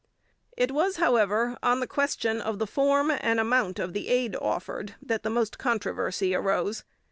[0.57, 4.95] It was, however, on the question of the form and amount of the aid offered
[4.99, 6.83] that most controversy arose.